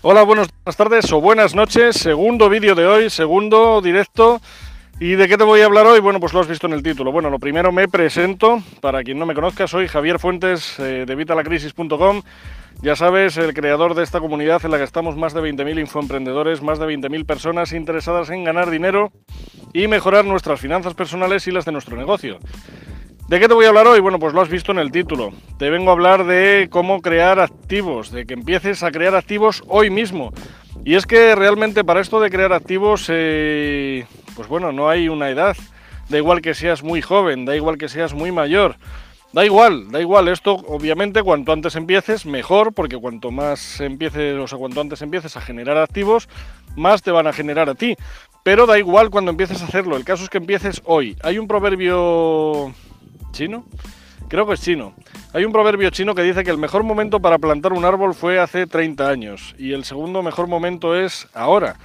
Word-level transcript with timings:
Hola, 0.00 0.22
buenas 0.22 0.48
tardes 0.76 1.12
o 1.12 1.20
buenas 1.20 1.56
noches. 1.56 1.96
Segundo 1.96 2.48
vídeo 2.48 2.76
de 2.76 2.86
hoy, 2.86 3.10
segundo 3.10 3.80
directo. 3.80 4.40
¿Y 5.00 5.16
de 5.16 5.26
qué 5.26 5.36
te 5.36 5.42
voy 5.42 5.60
a 5.60 5.64
hablar 5.64 5.86
hoy? 5.86 5.98
Bueno, 5.98 6.20
pues 6.20 6.32
lo 6.32 6.38
has 6.38 6.46
visto 6.46 6.68
en 6.68 6.72
el 6.72 6.84
título. 6.84 7.10
Bueno, 7.10 7.30
lo 7.30 7.40
primero 7.40 7.72
me 7.72 7.88
presento. 7.88 8.62
Para 8.80 9.02
quien 9.02 9.18
no 9.18 9.26
me 9.26 9.34
conozca, 9.34 9.66
soy 9.66 9.88
Javier 9.88 10.20
Fuentes 10.20 10.78
eh, 10.78 11.04
de 11.04 11.14
Vitalacrisis.com. 11.16 12.22
Ya 12.80 12.94
sabes, 12.94 13.38
el 13.38 13.52
creador 13.54 13.96
de 13.96 14.04
esta 14.04 14.20
comunidad 14.20 14.64
en 14.64 14.70
la 14.70 14.78
que 14.78 14.84
estamos 14.84 15.16
más 15.16 15.34
de 15.34 15.40
20.000 15.40 15.80
infoemprendedores, 15.80 16.62
más 16.62 16.78
de 16.78 16.86
20.000 16.86 17.26
personas 17.26 17.72
interesadas 17.72 18.30
en 18.30 18.44
ganar 18.44 18.70
dinero 18.70 19.10
y 19.72 19.88
mejorar 19.88 20.24
nuestras 20.24 20.60
finanzas 20.60 20.94
personales 20.94 21.48
y 21.48 21.50
las 21.50 21.64
de 21.64 21.72
nuestro 21.72 21.96
negocio. 21.96 22.38
¿De 23.28 23.38
qué 23.38 23.46
te 23.46 23.52
voy 23.52 23.66
a 23.66 23.68
hablar 23.68 23.86
hoy? 23.86 24.00
Bueno, 24.00 24.18
pues 24.18 24.32
lo 24.32 24.40
has 24.40 24.48
visto 24.48 24.72
en 24.72 24.78
el 24.78 24.90
título. 24.90 25.34
Te 25.58 25.68
vengo 25.68 25.90
a 25.90 25.92
hablar 25.92 26.24
de 26.24 26.68
cómo 26.70 27.02
crear 27.02 27.40
activos, 27.40 28.10
de 28.10 28.24
que 28.24 28.32
empieces 28.32 28.82
a 28.82 28.90
crear 28.90 29.14
activos 29.14 29.62
hoy 29.66 29.90
mismo. 29.90 30.32
Y 30.82 30.94
es 30.94 31.04
que 31.04 31.34
realmente 31.34 31.84
para 31.84 32.00
esto 32.00 32.20
de 32.20 32.30
crear 32.30 32.54
activos, 32.54 33.04
eh, 33.10 34.06
pues 34.34 34.48
bueno, 34.48 34.72
no 34.72 34.88
hay 34.88 35.10
una 35.10 35.28
edad. 35.28 35.58
Da 36.08 36.16
igual 36.16 36.40
que 36.40 36.54
seas 36.54 36.82
muy 36.82 37.02
joven, 37.02 37.44
da 37.44 37.54
igual 37.54 37.76
que 37.76 37.90
seas 37.90 38.14
muy 38.14 38.32
mayor. 38.32 38.76
Da 39.34 39.44
igual, 39.44 39.90
da 39.90 40.00
igual. 40.00 40.28
Esto, 40.28 40.54
obviamente, 40.54 41.22
cuanto 41.22 41.52
antes 41.52 41.76
empieces, 41.76 42.24
mejor, 42.24 42.72
porque 42.72 42.96
cuanto 42.96 43.30
más 43.30 43.78
empieces, 43.82 44.38
o 44.38 44.48
sea, 44.48 44.56
cuanto 44.56 44.80
antes 44.80 45.02
empieces 45.02 45.36
a 45.36 45.42
generar 45.42 45.76
activos, 45.76 46.30
más 46.76 47.02
te 47.02 47.10
van 47.10 47.26
a 47.26 47.34
generar 47.34 47.68
a 47.68 47.74
ti. 47.74 47.94
Pero 48.42 48.64
da 48.64 48.78
igual 48.78 49.10
cuando 49.10 49.30
empieces 49.30 49.60
a 49.60 49.66
hacerlo. 49.66 49.98
El 49.98 50.06
caso 50.06 50.24
es 50.24 50.30
que 50.30 50.38
empieces 50.38 50.80
hoy. 50.86 51.14
Hay 51.22 51.38
un 51.38 51.46
proverbio 51.46 52.72
chino. 53.38 53.64
Creo 54.28 54.48
que 54.48 54.54
es 54.54 54.60
chino. 54.60 54.94
Hay 55.32 55.44
un 55.44 55.52
proverbio 55.52 55.90
chino 55.90 56.12
que 56.12 56.22
dice 56.22 56.42
que 56.42 56.50
el 56.50 56.58
mejor 56.58 56.82
momento 56.82 57.20
para 57.20 57.38
plantar 57.38 57.72
un 57.72 57.84
árbol 57.84 58.12
fue 58.12 58.40
hace 58.40 58.66
30 58.66 59.08
años 59.08 59.54
y 59.56 59.74
el 59.74 59.84
segundo 59.84 60.24
mejor 60.24 60.48
momento 60.48 60.96
es 60.96 61.28
ahora. 61.34 61.76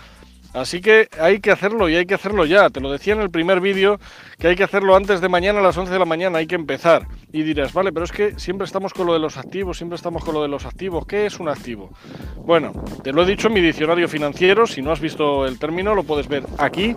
Así 0.54 0.82
que 0.82 1.10
hay 1.20 1.40
que 1.40 1.52
hacerlo 1.52 1.90
y 1.90 1.96
hay 1.96 2.06
que 2.06 2.14
hacerlo 2.14 2.46
ya. 2.46 2.70
Te 2.70 2.80
lo 2.80 2.92
decía 2.92 3.14
en 3.14 3.22
el 3.22 3.32
primer 3.32 3.60
vídeo 3.60 4.00
que 4.38 4.48
hay 4.48 4.56
que 4.56 4.64
hacerlo 4.64 4.96
antes 4.96 5.20
de 5.20 5.30
mañana 5.30 5.60
a 5.60 5.64
las 5.64 5.78
11 5.78 5.92
de 5.92 6.00
la 6.00 6.06
mañana, 6.06 6.38
hay 6.38 6.48
que 6.48 6.56
empezar. 6.56 7.08
Y 7.32 7.42
dirás, 7.42 7.74
vale, 7.74 7.92
pero 7.92 8.06
es 8.06 8.12
que 8.12 8.40
siempre 8.40 8.66
estamos 8.66 8.94
con 8.94 9.08
lo 9.08 9.14
de 9.14 9.20
los 9.20 9.38
activos, 9.38 9.78
siempre 9.78 9.96
estamos 9.96 10.24
con 10.24 10.36
lo 10.36 10.42
de 10.44 10.48
los 10.48 10.66
activos. 10.66 11.06
¿Qué 11.08 11.26
es 11.26 11.40
un 11.40 11.50
activo? 11.50 11.90
Bueno, 12.38 12.72
te 13.04 13.12
lo 13.12 13.24
he 13.24 13.26
dicho 13.26 13.48
en 13.48 13.54
mi 13.54 13.62
diccionario 13.62 14.08
financiero, 14.08 14.68
si 14.68 14.82
no 14.82 14.92
has 14.92 15.00
visto 15.00 15.48
el 15.48 15.58
término 15.58 15.96
lo 15.96 16.04
puedes 16.04 16.28
ver 16.28 16.44
aquí. 16.60 16.96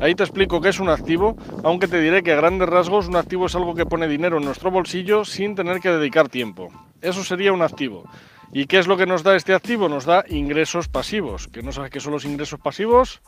Ahí 0.00 0.14
te 0.14 0.22
explico 0.22 0.60
qué 0.60 0.70
es 0.70 0.80
un 0.80 0.88
activo, 0.88 1.36
aunque 1.64 1.88
te 1.88 2.00
diré 2.00 2.22
que 2.22 2.32
a 2.32 2.36
grandes 2.36 2.68
rasgos 2.68 3.08
un 3.08 3.16
activo 3.16 3.46
es 3.46 3.54
algo 3.54 3.74
que 3.74 3.86
pone 3.86 4.08
dinero 4.08 4.38
en 4.38 4.44
nuestro 4.44 4.70
bolsillo 4.70 5.24
sin 5.24 5.54
tener 5.54 5.80
que 5.80 5.90
dedicar 5.90 6.28
tiempo. 6.28 6.68
Eso 7.02 7.22
sería 7.22 7.52
un 7.52 7.62
activo. 7.62 8.04
¿Y 8.52 8.66
qué 8.66 8.78
es 8.78 8.86
lo 8.86 8.96
que 8.96 9.06
nos 9.06 9.22
da 9.22 9.36
este 9.36 9.54
activo? 9.54 9.88
Nos 9.88 10.04
da 10.04 10.24
ingresos 10.28 10.88
pasivos. 10.88 11.48
¿Que 11.48 11.62
no 11.62 11.72
sabes 11.72 11.90
qué 11.90 12.00
son 12.00 12.12
los 12.12 12.24
ingresos 12.24 12.60
pasivos? 12.60 13.20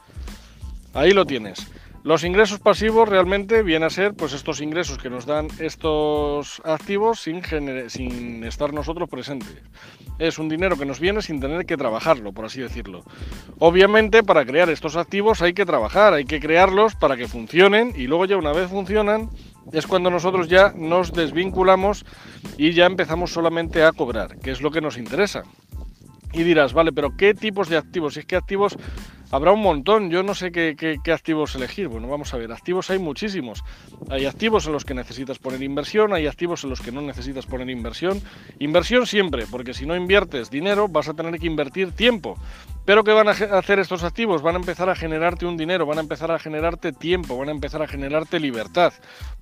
Ahí 0.95 1.13
lo 1.13 1.27
tienes. 1.27 1.71
Los 2.05 2.23
ingresos 2.25 2.61
pasivos 2.61 3.09
realmente 3.09 3.63
vienen 3.63 3.87
a 3.87 3.91
ser 3.91 4.15
pues 4.15 4.33
estos 4.33 4.61
ingresos 4.61 4.99
que 4.99 5.11
nos 5.11 5.27
dan 5.27 5.49
estos 5.59 6.63
activos 6.65 7.21
sin, 7.21 7.43
sin 7.89 8.45
estar 8.45 8.73
nosotros 8.73 9.09
presentes. 9.09 9.57
Es 10.19 10.39
un 10.39 10.49
dinero 10.49 10.79
que 10.79 10.87
nos 10.87 11.01
viene 11.01 11.23
sin 11.23 11.41
tener 11.41 11.67
que 11.67 11.77
trabajarlo, 11.77 12.33
por 12.33 12.45
así 12.45 12.61
decirlo. 12.61 13.05
Obviamente 13.59 14.23
para 14.23 14.47
crear 14.47 14.71
estos 14.71 14.97
activos 14.97 15.43
hay 15.43 15.53
que 15.53 15.67
trabajar, 15.67 16.15
hay 16.15 16.25
que 16.25 16.41
crearlos 16.41 16.95
para 16.95 17.17
que 17.17 17.29
funcionen 17.29 17.93
y 17.95 18.07
luego 18.07 18.25
ya 18.25 18.37
una 18.37 18.53
vez 18.53 18.71
funcionan 18.71 19.29
es 19.73 19.87
cuando 19.87 20.11
nosotros 20.11 20.49
ya 20.49 20.73
nos 20.77 21.13
desvinculamos 21.13 22.05
y 22.57 22.73
ya 22.73 22.87
empezamos 22.87 23.33
solamente 23.33 23.85
a 23.85 23.93
cobrar, 23.93 24.39
que 24.39 24.51
es 24.51 24.61
lo 24.61 24.71
que 24.71 24.81
nos 24.81 24.97
interesa. 24.99 25.43
Y 26.33 26.43
dirás, 26.43 26.73
vale, 26.73 26.93
pero 26.93 27.17
¿qué 27.17 27.35
tipos 27.35 27.69
de 27.69 27.77
activos? 27.77 28.15
Si 28.15 28.21
es 28.21 28.27
que 28.27 28.37
activos 28.37 28.77
habrá 29.31 29.53
un 29.53 29.61
montón, 29.61 30.11
yo 30.11 30.23
no 30.23 30.35
sé 30.35 30.51
qué, 30.53 30.99
activos 31.13 31.55
elegir. 31.55 31.89
Bueno, 31.89 32.09
vamos 32.09 32.33
a 32.35 32.37
ver, 32.37 32.53
activos 32.53 32.91
hay 32.91 32.99
muchísimos. 32.99 33.65
Hay 34.11 34.27
activos 34.27 34.67
en 34.67 34.73
los 34.73 34.85
que 34.85 34.95
necesitas 34.95 35.39
poner 35.39 35.63
inversión, 35.63 36.13
hay 36.13 36.27
activos 36.27 36.65
en 36.65 36.71
los 36.71 36.81
que 36.81 36.93
no 36.93 37.01
necesitas 37.01 37.47
poner 37.47 37.71
inversión. 37.71 38.21
Inversión 38.59 39.07
siempre, 39.07 39.47
porque 39.51 39.75
si 39.75 39.87
no 39.87 39.97
inviertes 39.97 40.51
dinero 40.51 40.89
vas 40.89 41.09
a 41.09 41.15
tener 41.15 41.39
que 41.39 41.47
invertir 41.47 41.93
tiempo. 41.93 42.37
Pero 42.85 43.05
¿qué 43.05 43.13
van 43.13 43.29
a 43.29 43.33
hacer 43.33 43.79
estos 43.79 44.03
activos? 44.03 44.41
Van 44.41 44.57
a 44.57 44.59
empezar 44.59 44.89
a 44.89 44.95
generarte 44.95 45.45
un 45.45 45.57
dinero, 45.57 45.85
van 45.85 45.99
a 45.99 46.01
empezar 46.01 46.31
a 46.31 46.39
generarte 46.39 46.93
tiempo, 46.93 47.37
van 47.37 47.49
a 47.49 47.53
empezar 47.53 47.83
a 47.83 47.87
generarte 47.87 48.41
libertad. 48.41 48.93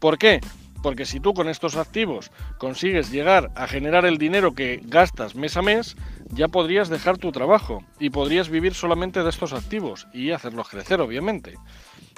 ¿Por 0.01 0.19
qué? 0.19 0.41
Porque 0.87 1.05
si 1.05 1.19
tú 1.19 1.35
con 1.35 1.49
estos 1.49 1.75
activos 1.75 2.31
consigues 2.59 3.11
llegar 3.11 3.51
a 3.57 3.67
generar 3.67 4.07
el 4.07 4.19
dinero 4.19 4.55
que 4.55 4.81
gastas 4.85 5.35
mes 5.35 5.57
a 5.57 5.63
mes, 5.63 5.97
ya 6.31 6.47
podrías 6.47 6.89
dejar 6.89 7.19
tu 7.19 7.33
trabajo 7.33 7.83
y 7.99 8.11
podrías 8.11 8.49
vivir 8.49 8.73
solamente 8.73 9.25
de 9.25 9.31
estos 9.31 9.53
activos 9.53 10.07
y 10.15 10.31
hacerlos 10.31 10.69
crecer, 10.69 11.01
obviamente. 11.01 11.55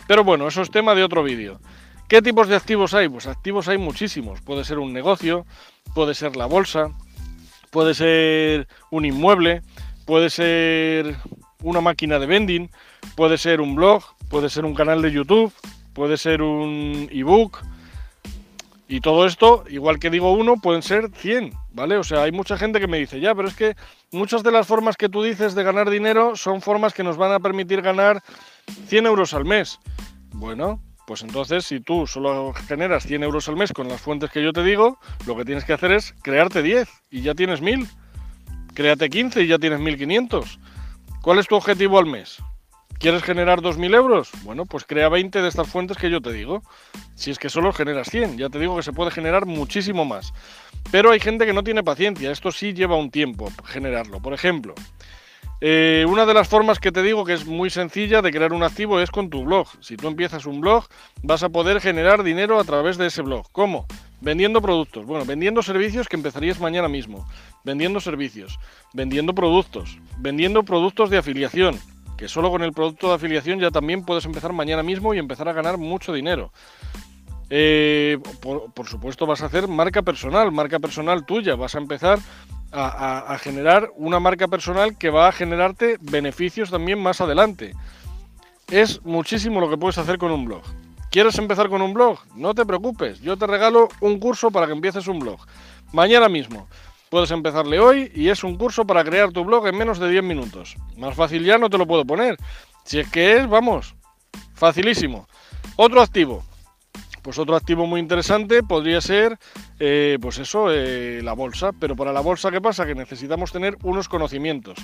Pero 0.07 0.23
bueno, 0.23 0.47
eso 0.47 0.61
es 0.61 0.71
tema 0.71 0.95
de 0.95 1.03
otro 1.03 1.23
vídeo. 1.23 1.63
¿Qué 2.11 2.21
tipos 2.21 2.47
de 2.47 2.57
activos 2.57 2.93
hay? 2.93 3.09
Pues 3.09 3.27
activos 3.27 3.69
hay 3.69 3.79
muchísimos. 3.79 4.43
Puede 4.43 4.65
ser 4.65 4.79
un 4.79 4.93
negocio, 4.93 5.47
puede 5.95 6.15
ser 6.15 6.37
la 6.37 6.45
bolsa, 6.45 6.91
puede 7.71 7.95
ser 7.95 8.69
un 8.91 9.07
inmueble, 9.07 9.63
puede 10.05 10.29
ser 10.29 11.17
una 11.63 11.81
máquina 11.81 12.19
de 12.19 12.27
vending, 12.27 12.71
puede 13.17 13.39
ser 13.39 13.63
un 13.63 13.77
blog, 13.77 14.05
puede 14.29 14.51
ser 14.51 14.67
un 14.67 14.75
canal 14.75 15.01
de 15.01 15.11
YouTube, 15.11 15.55
puede 15.95 16.19
ser 16.19 16.43
un 16.43 17.09
ebook, 17.11 17.63
y 18.89 19.01
todo 19.01 19.27
esto, 19.27 19.65
igual 19.69 19.99
que 19.99 20.09
digo 20.09 20.33
uno, 20.33 20.57
pueden 20.57 20.83
ser 20.83 21.11
100, 21.15 21.53
¿vale? 21.73 21.99
O 21.99 22.05
sea, 22.05 22.23
hay 22.23 22.33
mucha 22.33 22.57
gente 22.57 22.81
que 22.81 22.87
me 22.87 22.99
dice, 22.99 23.21
ya, 23.21 23.35
pero 23.35 23.49
es 23.49 23.55
que 23.55 23.77
muchas 24.13 24.43
de 24.43 24.51
las 24.51 24.67
formas 24.67 24.97
que 24.97 25.11
tú 25.11 25.23
dices 25.23 25.55
de 25.55 25.63
ganar 25.63 25.91
dinero 25.91 26.37
son 26.37 26.63
formas 26.63 26.95
que 26.95 27.05
nos 27.05 27.19
van 27.19 27.33
a 27.33 27.39
permitir 27.39 27.83
ganar 27.83 28.23
100 28.87 29.05
euros 29.05 29.35
al 29.35 29.45
mes. 29.45 29.79
Bueno, 30.33 30.83
pues 31.07 31.23
entonces 31.23 31.67
si 31.67 31.81
tú 31.81 32.07
solo 32.07 32.55
generas 32.67 33.07
100 33.07 33.23
euros 33.25 33.49
al 33.49 33.57
mes 33.57 33.73
con 33.73 33.89
las 33.89 34.01
fuentes 34.01 34.31
que 34.31 34.43
yo 34.43 34.53
te 34.55 34.63
digo, 34.63 34.99
lo 35.27 35.37
que 35.37 35.45
tienes 35.45 35.65
que 35.65 35.75
hacer 35.75 35.93
es 35.93 36.15
crearte 36.23 36.63
10 36.63 36.89
y 37.11 37.21
ya 37.21 37.35
tienes 37.35 37.61
1000. 37.61 37.87
Créate 38.73 39.11
15 39.11 39.43
y 39.43 39.49
ya 39.49 39.59
tienes 39.59 39.81
1500. 39.81 40.59
¿Cuál 41.21 41.39
es 41.41 41.47
tu 41.47 41.57
objetivo 41.57 41.99
al 41.99 42.07
mes? 42.07 42.39
¿Quieres 42.99 43.23
generar 43.23 43.61
2.000 43.61 43.95
euros? 43.95 44.31
Bueno, 44.43 44.67
pues 44.67 44.85
crea 44.85 45.09
20 45.09 45.41
de 45.41 45.49
estas 45.49 45.69
fuentes 45.69 45.97
que 45.97 46.11
yo 46.11 46.21
te 46.21 46.33
digo. 46.33 46.63
Si 47.15 47.31
es 47.31 47.39
que 47.39 47.49
solo 47.49 47.73
generas 47.73 48.11
100, 48.11 48.39
ya 48.39 48.49
te 48.49 48.59
digo 48.59 48.77
que 48.77 48.83
se 48.83 48.93
puede 48.93 49.13
generar 49.13 49.47
muchísimo 49.47 50.05
más. 50.05 50.33
Pero 50.91 51.13
hay 51.13 51.21
gente 51.21 51.47
que 51.47 51.53
no 51.53 51.63
tiene 51.63 51.85
paciencia, 51.85 52.33
esto 52.33 52.51
sí 52.51 52.73
lleva 52.73 52.97
un 52.97 53.13
tiempo 53.13 53.53
generarlo. 53.67 54.21
Por 54.21 54.35
ejemplo, 54.35 54.75
eh, 55.61 56.07
una 56.09 56.27
de 56.27 56.35
las 56.35 56.49
formas 56.49 56.81
que 56.81 56.91
te 56.91 57.05
digo 57.05 57.25
que 57.25 57.35
es 57.35 57.47
muy 57.47 57.71
sencilla 57.71 58.21
de 58.21 58.33
crear 58.33 58.53
un 58.53 58.65
activo 58.65 58.99
es 58.99 59.13
con 59.13 59.31
tu 59.31 59.45
blog. 59.45 59.69
Si 59.81 59.97
tú 59.97 60.09
empiezas 60.09 60.45
un 60.47 60.61
blog, 60.61 60.87
vas 61.23 61.45
a 61.45 61.51
poder 61.51 61.81
generar 61.81 62.25
dinero 62.25 62.59
a 62.59 62.65
través 62.65 62.99
de 62.99 63.07
ese 63.07 63.23
blog. 63.23 63.47
¿Cómo? 63.53 63.87
Vendiendo 64.21 64.61
productos. 64.61 65.07
Bueno, 65.07 65.25
vendiendo 65.25 65.63
servicios 65.63 66.09
que 66.09 66.17
empezarías 66.17 66.59
mañana 66.59 66.89
mismo. 66.89 67.29
Vendiendo 67.65 68.01
servicios. 68.01 68.59
Vendiendo 68.93 69.37
productos. 69.37 69.99
Vendiendo 70.19 70.65
productos 70.65 71.11
de 71.11 71.19
afiliación 71.19 71.79
que 72.19 72.29
solo 72.29 72.51
con 72.51 72.63
el 72.63 72.73
producto 72.73 73.09
de 73.09 73.15
afiliación 73.15 73.61
ya 73.61 73.71
también 73.71 74.05
puedes 74.05 74.25
empezar 74.27 74.53
mañana 74.53 74.83
mismo 74.83 75.15
y 75.15 75.19
empezar 75.19 75.49
a 75.49 75.53
ganar 75.53 75.79
mucho 75.79 76.13
dinero. 76.13 76.53
Eh, 77.49 78.19
por, 78.43 78.87
supuesto 78.87 79.25
vas 79.25 79.41
a 79.41 79.47
hacer 79.47 79.69
marca 79.69 80.03
personal, 80.03 80.53
marca 80.53 80.81
personal 80.81 81.25
tuya, 81.25 81.55
vas 81.55 81.77
a 81.77 81.79
empezar 81.79 82.19
a, 82.73 83.33
a, 83.33 83.39
generar 83.39 83.91
una 83.97 84.21
marca 84.21 84.49
personal 84.49 84.99
que 84.99 85.09
va 85.09 85.29
a 85.29 85.33
generarte 85.33 85.97
beneficios 86.01 86.71
también 86.71 87.01
más 87.01 87.21
adelante. 87.21 87.73
Es 88.69 89.03
muchísimo 89.05 89.61
lo 89.61 89.71
que 89.71 89.79
puedes 89.79 89.97
hacer 89.97 90.19
con 90.19 90.33
un 90.33 90.45
blog. 90.45 90.63
¿Quieres 91.11 91.39
empezar 91.39 91.71
con 91.71 91.81
un 91.81 91.95
blog? 91.95 92.19
No 92.35 92.53
te 92.53 92.67
preocupes, 92.67 93.21
yo 93.21 93.39
te 93.39 93.47
regalo 93.47 93.89
un 94.01 94.19
curso 94.19 94.51
para 94.51 94.67
que 94.67 94.73
empieces 94.73 95.07
un 95.07 95.21
blog. 95.21 95.39
Mañana 95.93 96.29
mismo. 96.29 96.69
Puedes 97.11 97.31
empezarle 97.31 97.81
hoy 97.81 98.13
y 98.15 98.29
es 98.29 98.45
un 98.45 98.57
curso 98.57 98.87
para 98.87 99.03
crear 99.03 99.33
tu 99.33 99.45
blog 99.45 99.67
en 99.67 99.77
menos 99.77 99.99
de 99.99 100.11
10 100.11 100.23
minutos. 100.23 100.77
Más 100.97 101.15
fácil 101.15 101.45
ya 101.45 101.57
no 101.57 101.71
te 101.71 101.79
lo 101.79 101.87
puedo 101.87 102.05
poner. 102.05 102.37
Si 102.85 102.99
es 102.99 103.11
que 103.11 103.37
es, 103.37 103.49
vamos, 103.49 103.95
facilísimo. 104.55 105.27
Otro 105.77 106.03
activo. 106.03 106.45
Pues 107.23 107.39
otro 107.39 107.57
activo 107.57 107.87
muy 107.87 108.01
interesante 108.01 108.63
podría 108.63 109.01
ser, 109.01 109.39
eh, 109.81 110.19
pues 110.21 110.39
eso, 110.39 110.69
eh, 110.71 111.21
la 111.23 111.33
bolsa. 111.33 111.73
Pero 111.73 111.97
para 111.97 112.13
la 112.13 112.21
bolsa, 112.21 112.51
¿qué 112.51 112.61
pasa? 112.61 112.87
Que 112.87 112.95
necesitamos 112.95 113.53
tener 113.53 113.77
unos 113.83 114.09
conocimientos. 114.09 114.79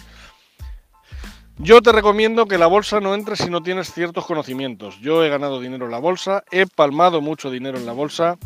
Yo 1.59 1.83
te 1.83 1.93
recomiendo 1.93 2.47
que 2.47 2.59
la 2.59 2.67
bolsa 2.67 3.01
no 3.01 3.15
entre 3.15 3.37
si 3.37 3.49
no 3.49 3.63
tienes 3.63 3.93
ciertos 3.93 4.27
conocimientos. 4.27 4.99
Yo 5.01 5.23
he 5.23 5.29
ganado 5.29 5.61
dinero 5.61 5.85
en 5.85 5.93
la 5.93 5.99
bolsa, 5.99 6.43
he 6.51 6.67
palmado 6.67 7.21
mucho 7.21 7.51
dinero 7.51 7.79
en 7.79 7.87
la 7.87 7.93
bolsa. 7.93 8.39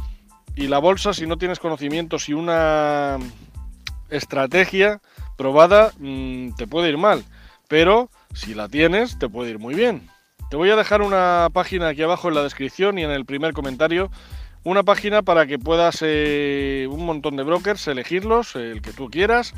Y 0.57 0.67
la 0.67 0.79
bolsa, 0.79 1.15
si 1.15 1.27
no 1.27 1.39
tienes 1.39 1.61
conocimientos 1.61 2.29
y 2.29 2.35
una 2.35 3.19
estrategia 4.11 5.01
probada 5.37 5.93
mm, 5.99 6.55
te 6.57 6.67
puede 6.67 6.89
ir 6.89 6.99
mal, 6.99 7.25
pero 7.69 8.11
si 8.35 8.55
la 8.55 8.69
tienes 8.69 9.19
te 9.19 9.29
puede 9.29 9.51
ir 9.51 9.59
muy 9.59 9.75
bien. 9.75 10.09
Te 10.51 10.57
voy 10.57 10.71
a 10.71 10.77
dejar 10.77 11.03
una 11.03 11.49
página 11.53 11.89
aquí 11.89 12.03
abajo 12.03 12.29
en 12.29 12.35
la 12.35 12.43
descripción 12.43 12.99
y 12.99 13.05
en 13.05 13.11
el 13.11 13.27
primer 13.27 13.53
comentario, 13.53 14.11
una 14.65 14.83
página 14.83 15.23
para 15.23 15.47
que 15.47 15.59
puedas 15.59 15.99
eh, 16.01 16.89
un 16.91 17.05
montón 17.05 17.37
de 17.37 17.43
brokers 17.43 17.87
elegirlos, 17.87 18.57
el 18.57 18.81
que 18.81 18.93
tú 18.93 19.11
quieras, 19.11 19.53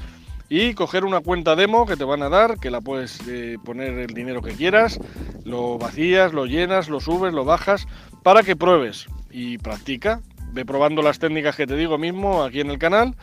y 0.49 0.75
coger 0.75 1.05
una 1.05 1.20
cuenta 1.20 1.55
demo 1.55 1.87
que 1.87 1.97
te 1.97 2.02
van 2.02 2.23
a 2.23 2.29
dar, 2.29 2.58
que 2.58 2.70
la 2.70 2.81
puedes 2.81 3.20
eh, 3.29 3.56
poner 3.64 3.99
el 3.99 4.12
dinero 4.12 4.43
que 4.43 4.52
quieras, 4.52 4.99
lo 5.44 5.79
vacías, 5.79 6.32
lo 6.32 6.44
llenas, 6.44 6.88
lo 6.88 6.99
subes, 6.99 7.32
lo 7.32 7.44
bajas, 7.44 7.87
para 8.25 8.43
que 8.43 8.56
pruebes 8.56 9.06
y 9.31 9.58
practica. 9.58 10.20
Ve 10.52 10.64
probando 10.64 11.02
las 11.02 11.20
técnicas 11.20 11.55
que 11.55 11.69
te 11.69 11.76
digo 11.76 11.97
mismo 11.99 12.43
aquí 12.43 12.61
en 12.61 12.70
el 12.70 12.79
canal 12.79 13.14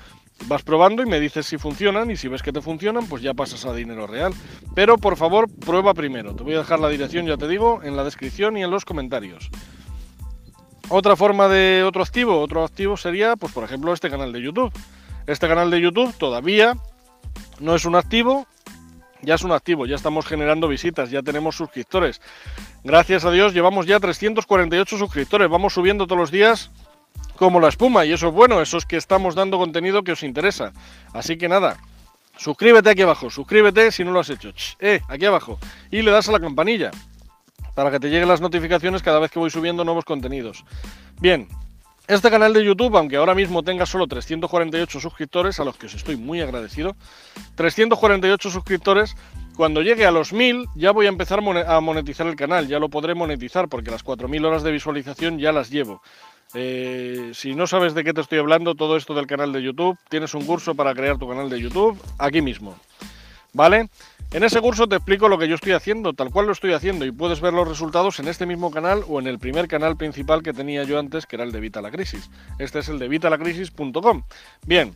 vas 0.45 0.63
probando 0.63 1.03
y 1.03 1.05
me 1.05 1.19
dices 1.19 1.45
si 1.45 1.57
funcionan 1.57 2.11
y 2.11 2.17
si 2.17 2.27
ves 2.27 2.41
que 2.41 2.53
te 2.53 2.61
funcionan, 2.61 3.07
pues 3.07 3.21
ya 3.21 3.33
pasas 3.33 3.65
a 3.65 3.73
dinero 3.73 4.07
real. 4.07 4.33
Pero 4.75 4.97
por 4.97 5.17
favor, 5.17 5.49
prueba 5.49 5.93
primero. 5.93 6.35
Te 6.35 6.43
voy 6.43 6.55
a 6.55 6.59
dejar 6.59 6.79
la 6.79 6.89
dirección, 6.89 7.25
ya 7.25 7.37
te 7.37 7.47
digo, 7.47 7.81
en 7.83 7.95
la 7.95 8.03
descripción 8.03 8.57
y 8.57 8.63
en 8.63 8.71
los 8.71 8.85
comentarios. 8.85 9.49
Otra 10.89 11.15
forma 11.15 11.49
de 11.49 11.83
otro 11.83 12.01
activo, 12.01 12.39
otro 12.39 12.63
activo 12.63 12.95
sería, 12.95 13.35
pues 13.35 13.51
por 13.51 13.63
ejemplo, 13.63 13.91
este 13.93 14.09
canal 14.09 14.31
de 14.31 14.41
YouTube. 14.41 14.71
Este 15.25 15.47
canal 15.47 15.69
de 15.69 15.81
YouTube 15.81 16.13
todavía 16.17 16.77
no 17.59 17.75
es 17.75 17.83
un 17.83 17.95
activo, 17.95 18.47
ya 19.21 19.35
es 19.35 19.43
un 19.43 19.51
activo, 19.51 19.85
ya 19.85 19.95
estamos 19.95 20.25
generando 20.25 20.69
visitas, 20.69 21.09
ya 21.11 21.21
tenemos 21.21 21.57
suscriptores. 21.57 22.21
Gracias 22.85 23.25
a 23.25 23.31
Dios 23.31 23.53
llevamos 23.53 23.85
ya 23.85 23.99
348 23.99 24.97
suscriptores, 24.97 25.49
vamos 25.49 25.73
subiendo 25.73 26.05
todos 26.05 26.19
los 26.19 26.31
días 26.31 26.71
como 27.37 27.59
la 27.59 27.69
espuma 27.69 28.05
y 28.05 28.13
eso 28.13 28.27
es 28.27 28.33
bueno, 28.33 28.61
eso 28.61 28.77
es 28.77 28.85
que 28.85 28.97
estamos 28.97 29.35
dando 29.35 29.57
contenido 29.57 30.03
que 30.03 30.11
os 30.11 30.23
interesa. 30.23 30.73
Así 31.13 31.37
que 31.37 31.47
nada, 31.47 31.77
suscríbete 32.37 32.89
aquí 32.89 33.03
abajo, 33.03 33.29
suscríbete 33.29 33.91
si 33.91 34.03
no 34.03 34.11
lo 34.11 34.19
has 34.19 34.29
hecho, 34.29 34.51
eh, 34.79 35.01
aquí 35.07 35.25
abajo 35.25 35.59
y 35.91 36.01
le 36.01 36.11
das 36.11 36.29
a 36.29 36.31
la 36.31 36.39
campanilla 36.39 36.91
para 37.75 37.91
que 37.91 37.99
te 37.99 38.09
lleguen 38.09 38.27
las 38.27 38.41
notificaciones 38.41 39.03
cada 39.03 39.19
vez 39.19 39.29
que 39.29 39.39
voy 39.39 39.51
subiendo 39.51 39.83
nuevos 39.83 40.03
contenidos. 40.03 40.65
Bien, 41.19 41.47
este 42.07 42.31
canal 42.31 42.53
de 42.53 42.63
YouTube, 42.63 42.95
aunque 42.95 43.17
ahora 43.17 43.35
mismo 43.35 43.63
tenga 43.63 43.85
solo 43.85 44.07
348 44.07 44.99
suscriptores, 44.99 45.59
a 45.59 45.65
los 45.65 45.75
que 45.77 45.87
os 45.87 45.93
estoy 45.93 46.15
muy 46.15 46.39
agradecido, 46.39 46.95
348 47.55 48.49
suscriptores, 48.49 49.15
cuando 49.57 49.81
llegue 49.81 50.05
a 50.05 50.11
los 50.11 50.31
1000 50.31 50.67
ya 50.75 50.91
voy 50.91 51.07
a 51.07 51.09
empezar 51.09 51.39
a 51.39 51.81
monetizar 51.81 52.25
el 52.27 52.35
canal, 52.35 52.67
ya 52.67 52.79
lo 52.79 52.89
podré 52.89 53.13
monetizar 53.13 53.67
porque 53.67 53.91
las 53.91 54.03
4000 54.03 54.45
horas 54.45 54.63
de 54.63 54.71
visualización 54.71 55.37
ya 55.37 55.51
las 55.51 55.69
llevo. 55.69 56.01
Eh, 56.59 57.33
si 57.35 57.53
no 57.53 57.67
sabes 57.67 57.93
de 57.93 58.03
qué 58.03 58.13
te 58.13 58.21
estoy 58.21 58.39
hablando, 58.39 58.73
todo 58.73 58.97
esto 58.97 59.13
del 59.13 59.27
canal 59.27 59.53
de 59.53 59.61
YouTube, 59.61 59.95
tienes 60.09 60.33
un 60.33 60.43
curso 60.43 60.73
para 60.73 60.95
crear 60.95 61.19
tu 61.19 61.29
canal 61.29 61.51
de 61.51 61.61
YouTube 61.61 62.01
aquí 62.17 62.41
mismo. 62.41 62.75
¿Vale? 63.53 63.89
En 64.31 64.43
ese 64.43 64.59
curso 64.59 64.87
te 64.87 64.95
explico 64.95 65.29
lo 65.29 65.37
que 65.37 65.47
yo 65.47 65.53
estoy 65.53 65.73
haciendo, 65.73 66.13
tal 66.13 66.31
cual 66.31 66.47
lo 66.47 66.53
estoy 66.53 66.73
haciendo, 66.73 67.05
y 67.05 67.11
puedes 67.11 67.41
ver 67.41 67.53
los 67.53 67.67
resultados 67.67 68.19
en 68.19 68.27
este 68.27 68.47
mismo 68.47 68.71
canal 68.71 69.03
o 69.07 69.19
en 69.19 69.27
el 69.27 69.37
primer 69.37 69.67
canal 69.67 69.97
principal 69.97 70.41
que 70.41 70.51
tenía 70.51 70.83
yo 70.83 70.97
antes, 70.97 71.27
que 71.27 71.35
era 71.35 71.45
el 71.45 71.51
de 71.51 71.59
Vita 71.59 71.79
la 71.79 71.91
Crisis. 71.91 72.29
Este 72.57 72.79
es 72.79 72.89
el 72.89 72.97
de 72.97 73.07
vitalacrisis.com. 73.07 74.23
Bien, 74.65 74.95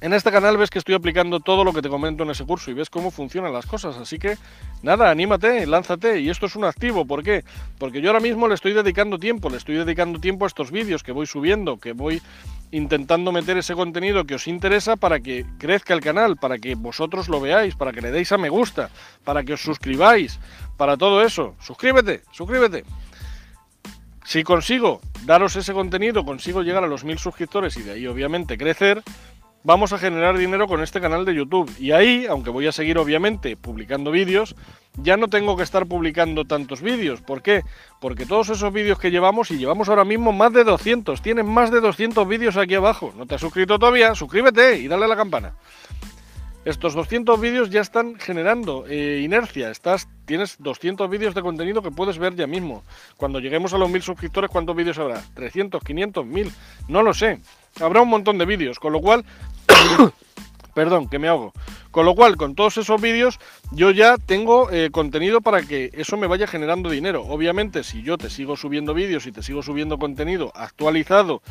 en 0.00 0.12
este 0.12 0.30
canal 0.30 0.56
ves 0.56 0.70
que 0.70 0.78
estoy 0.78 0.94
aplicando 0.94 1.40
todo 1.40 1.64
lo 1.64 1.72
que 1.72 1.82
te 1.82 1.88
comento 1.88 2.22
en 2.22 2.30
ese 2.30 2.44
curso 2.44 2.70
y 2.70 2.74
ves 2.74 2.88
cómo 2.88 3.10
funcionan 3.10 3.52
las 3.52 3.66
cosas. 3.66 3.96
Así 3.96 4.18
que 4.18 4.36
nada, 4.82 5.10
anímate, 5.10 5.66
lánzate. 5.66 6.20
Y 6.20 6.30
esto 6.30 6.46
es 6.46 6.54
un 6.54 6.64
activo. 6.64 7.04
¿Por 7.04 7.24
qué? 7.24 7.44
Porque 7.78 8.00
yo 8.00 8.10
ahora 8.10 8.20
mismo 8.20 8.46
le 8.46 8.54
estoy 8.54 8.74
dedicando 8.74 9.18
tiempo, 9.18 9.50
le 9.50 9.56
estoy 9.56 9.76
dedicando 9.76 10.20
tiempo 10.20 10.44
a 10.44 10.48
estos 10.48 10.70
vídeos 10.70 11.02
que 11.02 11.12
voy 11.12 11.26
subiendo, 11.26 11.78
que 11.78 11.92
voy 11.92 12.22
intentando 12.70 13.32
meter 13.32 13.56
ese 13.56 13.74
contenido 13.74 14.24
que 14.24 14.34
os 14.34 14.46
interesa 14.46 14.96
para 14.96 15.20
que 15.20 15.44
crezca 15.58 15.94
el 15.94 16.00
canal, 16.00 16.36
para 16.36 16.58
que 16.58 16.74
vosotros 16.74 17.28
lo 17.28 17.40
veáis, 17.40 17.74
para 17.74 17.92
que 17.92 18.00
le 18.00 18.10
deis 18.10 18.30
a 18.30 18.38
me 18.38 18.50
gusta, 18.50 18.90
para 19.24 19.42
que 19.42 19.54
os 19.54 19.60
suscribáis, 19.60 20.38
para 20.76 20.96
todo 20.96 21.22
eso. 21.22 21.56
Suscríbete, 21.60 22.22
suscríbete. 22.30 22.84
Si 24.24 24.44
consigo 24.44 25.00
daros 25.24 25.56
ese 25.56 25.72
contenido, 25.72 26.24
consigo 26.24 26.62
llegar 26.62 26.84
a 26.84 26.86
los 26.86 27.02
mil 27.02 27.18
suscriptores 27.18 27.78
y 27.78 27.82
de 27.82 27.92
ahí 27.92 28.06
obviamente 28.06 28.58
crecer, 28.58 29.02
vamos 29.68 29.92
a 29.92 29.98
generar 29.98 30.38
dinero 30.38 30.66
con 30.66 30.82
este 30.82 30.98
canal 30.98 31.26
de 31.26 31.34
YouTube. 31.34 31.70
Y 31.78 31.92
ahí, 31.92 32.24
aunque 32.24 32.48
voy 32.48 32.66
a 32.66 32.72
seguir 32.72 32.96
obviamente 32.96 33.54
publicando 33.54 34.10
vídeos, 34.10 34.56
ya 34.96 35.18
no 35.18 35.28
tengo 35.28 35.58
que 35.58 35.62
estar 35.62 35.84
publicando 35.84 36.46
tantos 36.46 36.80
vídeos. 36.80 37.20
¿Por 37.20 37.42
qué? 37.42 37.64
Porque 38.00 38.24
todos 38.24 38.48
esos 38.48 38.72
vídeos 38.72 38.98
que 38.98 39.10
llevamos, 39.10 39.50
y 39.50 39.58
llevamos 39.58 39.90
ahora 39.90 40.06
mismo 40.06 40.32
más 40.32 40.54
de 40.54 40.64
200, 40.64 41.20
tienen 41.20 41.46
más 41.46 41.70
de 41.70 41.82
200 41.82 42.26
vídeos 42.26 42.56
aquí 42.56 42.76
abajo. 42.76 43.12
¿No 43.14 43.26
te 43.26 43.34
has 43.34 43.42
suscrito 43.42 43.78
todavía? 43.78 44.14
Suscríbete 44.14 44.78
y 44.78 44.88
dale 44.88 45.04
a 45.04 45.08
la 45.08 45.16
campana. 45.16 45.52
Estos 46.64 46.94
200 46.94 47.38
vídeos 47.38 47.68
ya 47.68 47.82
están 47.82 48.18
generando 48.18 48.86
eh, 48.88 49.20
inercia. 49.22 49.70
Estás, 49.70 50.08
tienes 50.24 50.56
200 50.60 51.10
vídeos 51.10 51.34
de 51.34 51.42
contenido 51.42 51.82
que 51.82 51.90
puedes 51.90 52.16
ver 52.16 52.34
ya 52.34 52.46
mismo. 52.46 52.84
Cuando 53.18 53.38
lleguemos 53.38 53.74
a 53.74 53.78
los 53.78 53.90
1000 53.90 54.00
suscriptores, 54.00 54.50
¿cuántos 54.50 54.74
vídeos 54.74 54.98
habrá? 54.98 55.22
¿300, 55.34 55.82
500, 55.84 56.24
1000? 56.24 56.52
No 56.88 57.02
lo 57.02 57.12
sé. 57.12 57.40
Habrá 57.80 58.00
un 58.00 58.08
montón 58.08 58.38
de 58.38 58.46
vídeos, 58.46 58.78
con 58.78 58.94
lo 58.94 59.00
cual... 59.02 59.26
perdón, 60.74 61.08
que 61.08 61.18
me 61.18 61.28
hago. 61.28 61.52
Con 61.90 62.04
lo 62.04 62.14
cual, 62.14 62.36
con 62.36 62.54
todos 62.54 62.76
esos 62.76 63.00
vídeos, 63.00 63.40
yo 63.72 63.90
ya 63.90 64.16
tengo 64.16 64.70
eh, 64.70 64.90
contenido 64.92 65.40
para 65.40 65.62
que 65.62 65.90
eso 65.94 66.16
me 66.16 66.26
vaya 66.26 66.46
generando 66.46 66.90
dinero. 66.90 67.24
Obviamente, 67.24 67.82
si 67.82 68.02
yo 68.02 68.16
te 68.16 68.30
sigo 68.30 68.56
subiendo 68.56 68.94
vídeos 68.94 69.26
y 69.26 69.32
te 69.32 69.42
sigo 69.42 69.62
subiendo 69.62 69.98
contenido 69.98 70.52
actualizado 70.54 71.42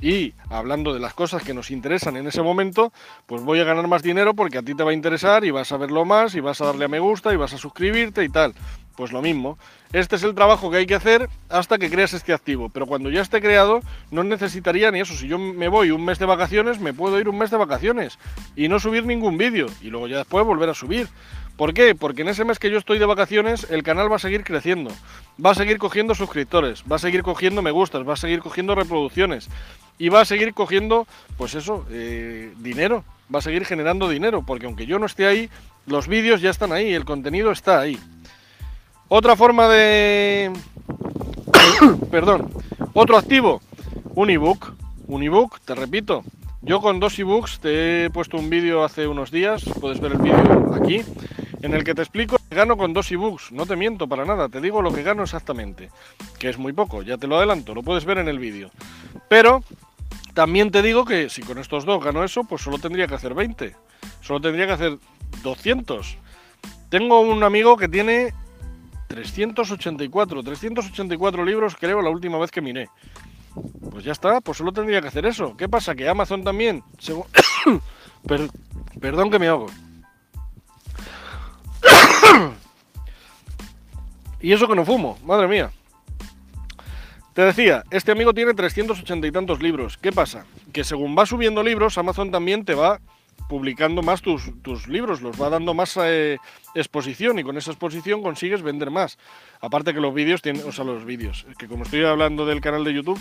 y 0.00 0.34
hablando 0.48 0.94
de 0.94 1.00
las 1.00 1.14
cosas 1.14 1.42
que 1.42 1.54
nos 1.54 1.72
interesan 1.72 2.16
en 2.16 2.28
ese 2.28 2.42
momento, 2.42 2.92
pues 3.26 3.42
voy 3.42 3.58
a 3.58 3.64
ganar 3.64 3.88
más 3.88 4.02
dinero 4.02 4.34
porque 4.34 4.58
a 4.58 4.62
ti 4.62 4.74
te 4.74 4.84
va 4.84 4.92
a 4.92 4.94
interesar 4.94 5.44
y 5.44 5.50
vas 5.50 5.72
a 5.72 5.76
verlo 5.76 6.04
más 6.04 6.36
y 6.36 6.40
vas 6.40 6.60
a 6.60 6.66
darle 6.66 6.84
a 6.84 6.88
me 6.88 7.00
gusta 7.00 7.32
y 7.32 7.36
vas 7.36 7.52
a 7.54 7.58
suscribirte 7.58 8.22
y 8.22 8.28
tal. 8.28 8.54
Pues 8.98 9.12
lo 9.12 9.22
mismo. 9.22 9.58
Este 9.92 10.16
es 10.16 10.24
el 10.24 10.34
trabajo 10.34 10.72
que 10.72 10.78
hay 10.78 10.86
que 10.86 10.96
hacer 10.96 11.30
hasta 11.48 11.78
que 11.78 11.88
creas 11.88 12.14
este 12.14 12.32
activo. 12.32 12.68
Pero 12.68 12.84
cuando 12.84 13.10
ya 13.10 13.20
esté 13.20 13.40
creado, 13.40 13.80
no 14.10 14.24
necesitaría 14.24 14.90
ni 14.90 14.98
eso. 14.98 15.14
Si 15.14 15.28
yo 15.28 15.38
me 15.38 15.68
voy 15.68 15.92
un 15.92 16.04
mes 16.04 16.18
de 16.18 16.26
vacaciones, 16.26 16.80
me 16.80 16.92
puedo 16.92 17.20
ir 17.20 17.28
un 17.28 17.38
mes 17.38 17.52
de 17.52 17.58
vacaciones 17.58 18.18
y 18.56 18.66
no 18.66 18.80
subir 18.80 19.06
ningún 19.06 19.38
vídeo. 19.38 19.68
Y 19.82 19.90
luego 19.90 20.08
ya 20.08 20.18
después 20.18 20.44
volver 20.44 20.68
a 20.70 20.74
subir. 20.74 21.06
¿Por 21.56 21.74
qué? 21.74 21.94
Porque 21.94 22.22
en 22.22 22.28
ese 22.28 22.44
mes 22.44 22.58
que 22.58 22.72
yo 22.72 22.78
estoy 22.78 22.98
de 22.98 23.06
vacaciones, 23.06 23.70
el 23.70 23.84
canal 23.84 24.10
va 24.10 24.16
a 24.16 24.18
seguir 24.18 24.42
creciendo. 24.42 24.90
Va 25.44 25.52
a 25.52 25.54
seguir 25.54 25.78
cogiendo 25.78 26.16
suscriptores, 26.16 26.82
va 26.90 26.96
a 26.96 26.98
seguir 26.98 27.22
cogiendo 27.22 27.62
me 27.62 27.70
gustas, 27.70 28.06
va 28.06 28.14
a 28.14 28.16
seguir 28.16 28.40
cogiendo 28.40 28.74
reproducciones 28.74 29.48
y 29.96 30.08
va 30.08 30.22
a 30.22 30.24
seguir 30.24 30.54
cogiendo, 30.54 31.06
pues 31.36 31.54
eso, 31.54 31.86
eh, 31.90 32.52
dinero, 32.58 33.04
va 33.32 33.38
a 33.38 33.42
seguir 33.42 33.64
generando 33.64 34.08
dinero, 34.08 34.42
porque 34.44 34.66
aunque 34.66 34.86
yo 34.86 34.98
no 34.98 35.06
esté 35.06 35.26
ahí, 35.26 35.50
los 35.86 36.08
vídeos 36.08 36.40
ya 36.40 36.50
están 36.50 36.72
ahí, 36.72 36.92
el 36.92 37.04
contenido 37.04 37.50
está 37.50 37.80
ahí. 37.80 37.98
Otra 39.08 39.36
forma 39.36 39.68
de... 39.68 40.52
Perdón, 42.10 42.50
otro 42.92 43.16
activo, 43.16 43.60
un 44.14 44.30
ebook. 44.30 44.74
Un 45.06 45.22
ebook, 45.22 45.60
te 45.60 45.74
repito, 45.74 46.22
yo 46.60 46.82
con 46.82 47.00
dos 47.00 47.18
ebooks 47.18 47.60
te 47.60 48.04
he 48.04 48.10
puesto 48.10 48.36
un 48.36 48.50
vídeo 48.50 48.84
hace 48.84 49.06
unos 49.06 49.30
días, 49.30 49.64
puedes 49.80 50.00
ver 50.00 50.12
el 50.12 50.18
vídeo 50.18 50.74
aquí, 50.74 51.00
en 51.62 51.72
el 51.72 51.82
que 51.82 51.94
te 51.94 52.02
explico 52.02 52.36
que 52.36 52.56
gano 52.56 52.76
con 52.76 52.92
dos 52.92 53.10
ebooks. 53.10 53.52
No 53.52 53.64
te 53.64 53.76
miento 53.76 54.06
para 54.06 54.26
nada, 54.26 54.50
te 54.50 54.60
digo 54.60 54.82
lo 54.82 54.92
que 54.92 55.02
gano 55.02 55.22
exactamente, 55.22 55.88
que 56.38 56.50
es 56.50 56.58
muy 56.58 56.74
poco, 56.74 57.02
ya 57.02 57.16
te 57.16 57.26
lo 57.26 57.38
adelanto, 57.38 57.74
lo 57.74 57.82
puedes 57.82 58.04
ver 58.04 58.18
en 58.18 58.28
el 58.28 58.38
vídeo. 58.38 58.70
Pero 59.30 59.62
también 60.34 60.70
te 60.70 60.82
digo 60.82 61.06
que 61.06 61.30
si 61.30 61.42
con 61.42 61.56
estos 61.56 61.86
dos 61.86 62.04
gano 62.04 62.22
eso, 62.22 62.44
pues 62.44 62.60
solo 62.60 62.76
tendría 62.76 63.06
que 63.06 63.14
hacer 63.14 63.32
20. 63.32 63.74
Solo 64.20 64.40
tendría 64.42 64.66
que 64.66 64.72
hacer 64.72 64.98
200. 65.42 66.18
Tengo 66.90 67.20
un 67.20 67.42
amigo 67.44 67.78
que 67.78 67.88
tiene 67.88 68.34
384, 69.08 70.42
384 70.42 71.44
libros 71.44 71.76
creo 71.76 72.02
la 72.02 72.10
última 72.10 72.38
vez 72.38 72.50
que 72.50 72.60
miré. 72.60 72.88
Pues 73.90 74.04
ya 74.04 74.12
está, 74.12 74.40
pues 74.40 74.58
solo 74.58 74.72
tendría 74.72 75.00
que 75.00 75.08
hacer 75.08 75.26
eso. 75.26 75.56
¿Qué 75.56 75.68
pasa? 75.68 75.94
Que 75.94 76.08
Amazon 76.08 76.44
también... 76.44 76.82
perdón 79.00 79.30
que 79.30 79.38
me 79.38 79.48
hago. 79.48 79.66
y 84.40 84.52
eso 84.52 84.68
que 84.68 84.74
no 84.74 84.84
fumo, 84.84 85.18
madre 85.24 85.48
mía. 85.48 85.70
Te 87.32 87.42
decía, 87.42 87.84
este 87.90 88.12
amigo 88.12 88.34
tiene 88.34 88.52
380 88.52 89.26
y 89.26 89.32
tantos 89.32 89.62
libros. 89.62 89.96
¿Qué 89.96 90.12
pasa? 90.12 90.44
Que 90.72 90.84
según 90.84 91.16
va 91.16 91.24
subiendo 91.24 91.62
libros, 91.62 91.96
Amazon 91.96 92.30
también 92.30 92.64
te 92.64 92.74
va 92.74 93.00
publicando 93.48 94.02
más 94.02 94.22
tus, 94.22 94.88
libros, 94.88 95.22
los 95.22 95.40
va 95.40 95.50
dando 95.50 95.74
más 95.74 95.98
eh, 96.02 96.38
exposición 96.74 97.38
y 97.38 97.42
con 97.42 97.56
esa 97.56 97.70
exposición 97.70 98.22
consigues 98.22 98.62
vender 98.62 98.90
más. 98.90 99.18
Aparte 99.60 99.94
que 99.94 100.00
los 100.00 100.14
vídeos 100.14 100.42
tienen, 100.42 100.66
o 100.66 100.72
sea, 100.72 100.84
los 100.84 101.04
vídeos, 101.04 101.46
que 101.58 101.66
como 101.66 101.84
estoy 101.84 102.04
hablando 102.04 102.46
del 102.46 102.60
canal 102.60 102.84
de 102.84 102.94
YouTube, 102.94 103.20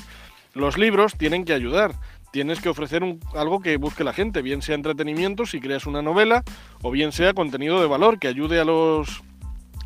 los 0.53 0.77
libros 0.77 1.17
tienen 1.17 1.45
que 1.45 1.53
ayudar. 1.53 1.93
Tienes 2.31 2.59
que 2.59 2.69
ofrecer 2.69 3.03
algo 3.35 3.61
que 3.61 3.77
busque 3.77 4.03
la 4.03 4.13
gente, 4.13 4.41
bien 4.41 4.61
sea 4.61 4.75
entretenimiento 4.75 5.45
si 5.45 5.61
creas 5.61 5.85
una 5.85 6.01
novela, 6.01 6.43
o 6.81 6.91
bien 6.91 7.11
sea 7.11 7.33
contenido 7.33 7.79
de 7.79 7.87
valor 7.87 8.19
que 8.19 8.27
ayude 8.27 8.59
a 8.59 8.65
los 8.65 9.23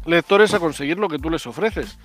lectores 0.05 0.53
a 0.53 0.59
conseguir 0.59 0.97
lo 0.97 1.07
que 1.07 1.19
tú 1.19 1.29
les 1.29 1.45
ofreces 1.45 1.99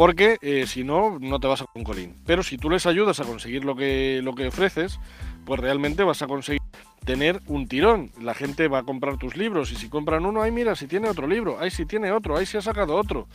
porque 0.00 0.38
eh, 0.40 0.66
si 0.66 0.82
no, 0.82 1.18
no 1.20 1.40
te 1.40 1.46
vas 1.46 1.60
a 1.60 1.66
un 1.74 1.84
colín. 1.84 2.16
Pero 2.24 2.42
si 2.42 2.56
tú 2.56 2.70
les 2.70 2.86
ayudas 2.86 3.20
a 3.20 3.24
conseguir 3.24 3.66
lo 3.66 3.76
que, 3.76 4.20
lo 4.22 4.34
que 4.34 4.46
ofreces, 4.46 4.98
pues 5.44 5.60
realmente 5.60 6.04
vas 6.04 6.22
a 6.22 6.26
conseguir 6.26 6.62
tener 7.04 7.40
un 7.46 7.68
tirón. 7.68 8.10
La 8.20 8.34
gente 8.34 8.68
va 8.68 8.78
a 8.78 8.82
comprar 8.82 9.16
tus 9.16 9.36
libros 9.36 9.72
y 9.72 9.76
si 9.76 9.88
compran 9.88 10.26
uno, 10.26 10.42
ay 10.42 10.52
mira, 10.52 10.74
si 10.76 10.86
tiene 10.86 11.08
otro 11.08 11.26
libro, 11.26 11.58
ay 11.60 11.70
si 11.70 11.86
tiene 11.86 12.12
otro, 12.12 12.36
ay 12.36 12.46
si 12.46 12.56
ha 12.56 12.62
sacado 12.62 12.96
otro. 12.96 13.28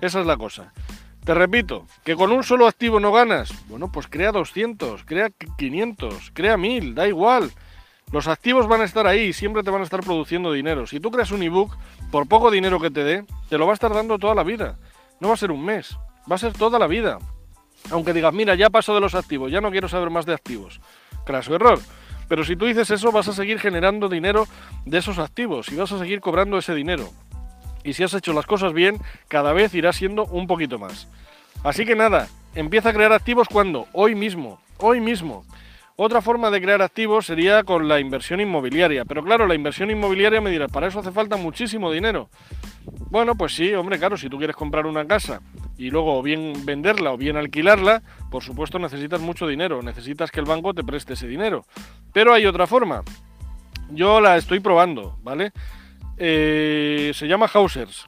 Esa 0.00 0.20
es 0.20 0.26
la 0.26 0.36
cosa. 0.36 0.72
Te 1.24 1.34
repito, 1.34 1.86
que 2.02 2.16
con 2.16 2.32
un 2.32 2.42
solo 2.42 2.66
activo 2.66 2.98
no 2.98 3.12
ganas. 3.12 3.52
Bueno, 3.68 3.92
pues 3.92 4.08
crea 4.08 4.32
200, 4.32 5.04
crea 5.04 5.30
500, 5.30 6.32
crea 6.34 6.56
1000, 6.56 6.94
da 6.94 7.06
igual. 7.06 7.52
Los 8.10 8.26
activos 8.26 8.66
van 8.66 8.80
a 8.80 8.84
estar 8.84 9.06
ahí 9.06 9.26
y 9.26 9.32
siempre 9.32 9.62
te 9.62 9.70
van 9.70 9.80
a 9.80 9.84
estar 9.84 10.00
produciendo 10.00 10.52
dinero. 10.52 10.86
Si 10.86 10.98
tú 10.98 11.10
creas 11.10 11.30
un 11.30 11.42
ebook, 11.42 11.76
por 12.10 12.26
poco 12.26 12.50
dinero 12.50 12.80
que 12.80 12.90
te 12.90 13.04
dé, 13.04 13.24
te 13.48 13.56
lo 13.56 13.66
va 13.66 13.72
a 13.72 13.74
estar 13.74 13.94
dando 13.94 14.18
toda 14.18 14.34
la 14.34 14.42
vida. 14.42 14.78
No 15.20 15.28
va 15.28 15.34
a 15.34 15.38
ser 15.38 15.52
un 15.52 15.64
mes, 15.64 15.96
va 16.30 16.34
a 16.34 16.38
ser 16.38 16.52
toda 16.52 16.78
la 16.78 16.88
vida. 16.88 17.18
Aunque 17.90 18.12
digas, 18.12 18.34
mira, 18.34 18.54
ya 18.54 18.68
paso 18.68 18.94
de 18.94 19.00
los 19.00 19.14
activos, 19.14 19.50
ya 19.50 19.60
no 19.60 19.70
quiero 19.70 19.88
saber 19.88 20.10
más 20.10 20.26
de 20.26 20.34
activos. 20.34 20.80
Craso 21.24 21.54
error. 21.54 21.78
Pero 22.32 22.44
si 22.44 22.56
tú 22.56 22.64
dices 22.64 22.90
eso, 22.90 23.12
vas 23.12 23.28
a 23.28 23.34
seguir 23.34 23.58
generando 23.58 24.08
dinero 24.08 24.48
de 24.86 24.96
esos 24.96 25.18
activos 25.18 25.70
y 25.70 25.76
vas 25.76 25.92
a 25.92 25.98
seguir 25.98 26.22
cobrando 26.22 26.56
ese 26.56 26.74
dinero. 26.74 27.10
Y 27.84 27.92
si 27.92 28.04
has 28.04 28.14
hecho 28.14 28.32
las 28.32 28.46
cosas 28.46 28.72
bien, 28.72 28.96
cada 29.28 29.52
vez 29.52 29.74
irá 29.74 29.92
siendo 29.92 30.24
un 30.24 30.46
poquito 30.46 30.78
más. 30.78 31.08
Así 31.62 31.84
que 31.84 31.94
nada, 31.94 32.28
empieza 32.54 32.88
a 32.88 32.94
crear 32.94 33.12
activos 33.12 33.48
cuando? 33.48 33.86
Hoy 33.92 34.14
mismo, 34.14 34.58
hoy 34.78 34.98
mismo. 34.98 35.44
Otra 35.96 36.22
forma 36.22 36.50
de 36.50 36.62
crear 36.62 36.80
activos 36.80 37.26
sería 37.26 37.64
con 37.64 37.86
la 37.86 38.00
inversión 38.00 38.40
inmobiliaria. 38.40 39.04
Pero 39.04 39.22
claro, 39.22 39.46
la 39.46 39.54
inversión 39.54 39.90
inmobiliaria 39.90 40.40
me 40.40 40.48
dirás, 40.48 40.72
para 40.72 40.86
eso 40.86 41.00
hace 41.00 41.12
falta 41.12 41.36
muchísimo 41.36 41.92
dinero. 41.92 42.30
Bueno, 43.10 43.34
pues 43.34 43.54
sí, 43.54 43.74
hombre, 43.74 43.98
claro, 43.98 44.16
si 44.16 44.30
tú 44.30 44.38
quieres 44.38 44.56
comprar 44.56 44.86
una 44.86 45.06
casa 45.06 45.42
y 45.76 45.90
luego 45.90 46.22
bien 46.22 46.52
venderla 46.64 47.12
o 47.12 47.16
bien 47.16 47.36
alquilarla, 47.36 48.02
por 48.30 48.42
supuesto 48.42 48.78
necesitas 48.78 49.20
mucho 49.20 49.46
dinero, 49.46 49.82
necesitas 49.82 50.30
que 50.30 50.40
el 50.40 50.46
banco 50.46 50.74
te 50.74 50.84
preste 50.84 51.14
ese 51.14 51.26
dinero. 51.26 51.64
Pero 52.12 52.32
hay 52.34 52.46
otra 52.46 52.66
forma. 52.66 53.02
Yo 53.90 54.20
la 54.20 54.36
estoy 54.36 54.60
probando, 54.60 55.18
¿vale? 55.22 55.52
Eh, 56.16 57.12
se 57.14 57.26
llama 57.26 57.48
Hausers. 57.52 58.06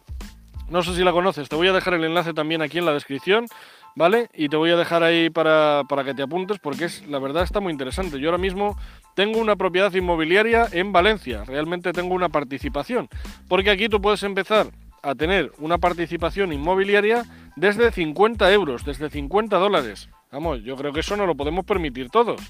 No 0.69 0.83
sé 0.83 0.95
si 0.95 1.05
la 1.05 1.13
conoces, 1.13 1.49
te 1.49 1.57
voy 1.57 1.69
a 1.69 1.73
dejar 1.73 1.95
el 1.95 2.05
enlace 2.05 2.33
también 2.33 2.63
aquí 2.63 2.79
en 2.79 2.87
la 2.87 2.95
descripción, 2.95 3.47
¿vale? 3.95 4.29
Y 4.33 4.49
te 4.49 4.57
voy 4.57 4.71
a 4.71 4.77
dejar 4.77 5.03
ahí 5.03 5.29
para, 5.31 5.83
para, 5.89 6.05
que 6.05 6.15
te 6.15 6.23
apuntes 6.23 6.59
porque 6.59 6.87
es, 6.87 7.07
la 7.07 7.19
verdad 7.19 7.43
está 7.43 7.61
muy 7.61 7.73
interesante. 7.73 8.19
Yo 8.19 8.29
ahora 8.29 8.39
mismo 8.39 8.79
tengo 9.15 9.39
una 9.39 9.57
propiedad 9.57 9.93
inmobiliaria 9.93 10.67
en 10.73 10.93
Valencia, 10.93 11.45
realmente 11.45 11.93
tengo 11.93 12.15
una 12.15 12.31
participación, 12.31 13.09
porque 13.49 13.71
aquí 13.71 13.89
tú 13.89 14.01
puedes 14.01 14.23
empezar 14.23 14.69
a 15.05 15.15
tener 15.15 15.53
una 15.59 15.79
participación 15.79 16.53
inmobiliaria 16.53 17.25
desde 17.57 17.93
50 17.93 18.53
euros, 18.53 18.85
desde 18.85 19.11
50 19.11 19.57
dólares. 19.59 20.09
Vamos, 20.33 20.63
yo 20.65 20.77
creo 20.77 20.93
que 20.93 21.01
eso 21.01 21.17
no 21.17 21.27
lo 21.27 21.37
podemos 21.37 21.65
permitir 21.65 22.11
todos. 22.11 22.41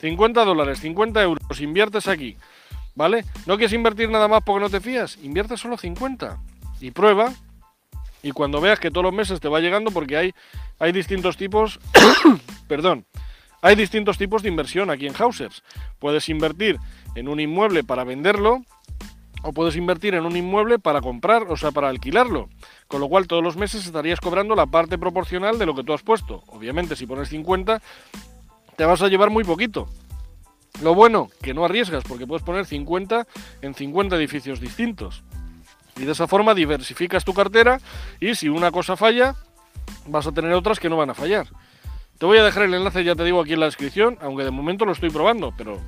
50 0.00 0.44
dólares, 0.44 0.80
50 0.80 1.22
euros, 1.22 1.60
inviertes 1.60 2.08
aquí, 2.08 2.36
¿vale? 2.94 3.24
No 3.46 3.56
quieres 3.56 3.72
invertir 3.72 4.10
nada 4.10 4.28
más 4.28 4.42
porque 4.44 4.64
no 4.64 4.70
te 4.70 4.80
fías, 4.80 5.18
invierte 5.22 5.56
solo 5.56 5.76
50 5.76 6.38
y 6.80 6.90
prueba. 6.90 7.32
Y 8.22 8.32
cuando 8.32 8.60
veas 8.60 8.78
que 8.80 8.90
todos 8.90 9.04
los 9.04 9.14
meses 9.14 9.40
te 9.40 9.48
va 9.48 9.60
llegando, 9.60 9.90
porque 9.90 10.16
hay, 10.16 10.34
hay 10.78 10.92
distintos 10.92 11.36
tipos, 11.36 11.80
perdón, 12.68 13.06
hay 13.62 13.76
distintos 13.76 14.18
tipos 14.18 14.42
de 14.42 14.48
inversión 14.48 14.90
aquí 14.90 15.06
en 15.06 15.14
Hausers. 15.14 15.62
Puedes 15.98 16.28
invertir 16.28 16.78
en 17.14 17.28
un 17.28 17.40
inmueble 17.40 17.84
para 17.84 18.04
venderlo, 18.04 18.62
o 19.42 19.52
puedes 19.52 19.76
invertir 19.76 20.14
en 20.14 20.26
un 20.26 20.36
inmueble 20.36 20.78
para 20.78 21.00
comprar, 21.00 21.44
o 21.48 21.56
sea, 21.56 21.70
para 21.70 21.88
alquilarlo. 21.88 22.48
Con 22.88 23.00
lo 23.00 23.08
cual 23.08 23.26
todos 23.26 23.42
los 23.42 23.56
meses 23.56 23.86
estarías 23.86 24.20
cobrando 24.20 24.54
la 24.54 24.66
parte 24.66 24.98
proporcional 24.98 25.58
de 25.58 25.66
lo 25.66 25.74
que 25.74 25.84
tú 25.84 25.92
has 25.92 26.02
puesto. 26.02 26.42
Obviamente 26.48 26.96
si 26.96 27.06
pones 27.06 27.28
50 27.28 27.80
te 28.76 28.84
vas 28.84 29.02
a 29.02 29.08
llevar 29.08 29.30
muy 29.30 29.44
poquito. 29.44 29.88
Lo 30.82 30.94
bueno, 30.94 31.28
que 31.42 31.52
no 31.52 31.64
arriesgas 31.64 32.04
porque 32.04 32.26
puedes 32.26 32.42
poner 32.42 32.64
50 32.64 33.26
en 33.62 33.74
50 33.74 34.16
edificios 34.16 34.60
distintos. 34.60 35.22
Y 35.96 36.04
de 36.04 36.12
esa 36.12 36.26
forma 36.26 36.54
diversificas 36.54 37.24
tu 37.24 37.34
cartera 37.34 37.80
y 38.20 38.34
si 38.34 38.48
una 38.48 38.70
cosa 38.70 38.96
falla, 38.96 39.34
vas 40.06 40.26
a 40.26 40.32
tener 40.32 40.52
otras 40.52 40.80
que 40.80 40.88
no 40.88 40.96
van 40.96 41.10
a 41.10 41.14
fallar. 41.14 41.46
Te 42.18 42.26
voy 42.26 42.38
a 42.38 42.44
dejar 42.44 42.64
el 42.64 42.74
enlace, 42.74 43.04
ya 43.04 43.14
te 43.14 43.24
digo, 43.24 43.40
aquí 43.40 43.54
en 43.54 43.60
la 43.60 43.66
descripción, 43.66 44.18
aunque 44.20 44.44
de 44.44 44.50
momento 44.50 44.84
lo 44.84 44.92
estoy 44.92 45.10
probando, 45.10 45.52
pero 45.56 45.78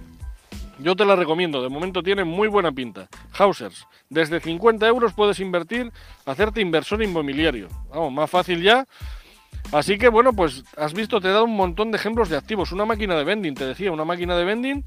yo 0.79 0.97
te 0.97 1.05
la 1.05 1.17
recomiendo, 1.17 1.63
de 1.63 1.69
momento 1.69 2.03
tiene 2.03 2.25
muy 2.25 2.49
buena 2.49 2.73
pinta. 2.73 3.09
Hausers, 3.39 3.87
desde 4.11 4.41
50 4.41 4.87
euros 4.87 5.13
puedes 5.13 5.41
invertir, 5.41 5.93
hacerte 6.27 6.61
inversor 6.61 7.03
inmobiliario. 7.03 7.69
Vamos, 7.91 8.13
más 8.13 8.31
fácil 8.31 8.63
ya. 8.63 8.87
Así 9.71 9.97
que 9.97 10.09
bueno, 10.09 10.33
pues 10.33 10.65
has 10.77 10.93
visto, 10.93 11.21
te 11.21 11.29
he 11.29 11.33
dado 11.33 11.45
un 11.45 11.57
montón 11.57 11.91
de 11.91 11.97
ejemplos 11.97 12.29
de 12.29 12.37
activos. 12.37 12.73
Una 12.73 12.85
máquina 12.85 13.17
de 13.17 13.25
vending, 13.25 13.55
te 13.55 13.67
decía, 13.67 13.93
una 13.93 14.05
máquina 14.05 14.37
de 14.37 14.45
vending 14.45 14.85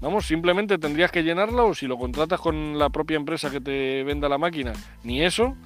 Vamos, 0.00 0.26
simplemente 0.26 0.78
tendrías 0.78 1.10
que 1.10 1.24
llenarla 1.24 1.64
o 1.64 1.74
si 1.74 1.88
lo 1.88 1.98
contratas 1.98 2.40
con 2.40 2.78
la 2.78 2.88
propia 2.88 3.16
empresa 3.16 3.50
que 3.50 3.60
te 3.60 4.04
venda 4.04 4.28
la 4.28 4.38
máquina, 4.38 4.72
ni 5.02 5.24
eso. 5.24 5.56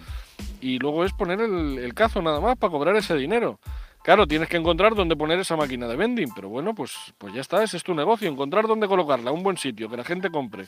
Y 0.61 0.79
luego 0.79 1.05
es 1.05 1.13
poner 1.13 1.41
el, 1.41 1.93
cazo 1.95 2.23
nada 2.23 2.41
más 2.41 2.57
para 2.57 2.71
cobrar 2.71 2.97
ese 2.97 3.15
dinero. 3.15 3.61
Claro, 4.05 4.27
tienes 4.27 4.49
que 4.49 4.57
encontrar 4.57 4.95
dónde 4.95 5.15
poner 5.15 5.39
esa 5.39 5.57
máquina 5.57 5.87
de 5.87 5.97
vending, 5.97 6.33
pero 6.35 6.49
bueno, 6.49 6.75
pues, 6.75 7.15
pues 7.19 7.33
ya 7.35 7.41
está, 7.41 7.63
ese 7.63 7.77
es 7.77 7.85
tu 7.85 7.95
negocio, 7.95 8.29
encontrar 8.29 8.67
dónde 8.67 8.89
colocarla, 8.89 9.31
un 9.31 9.43
buen 9.43 9.57
sitio, 9.57 9.89
que 9.89 9.97
la 9.97 10.05
gente 10.05 10.31
compre. 10.31 10.67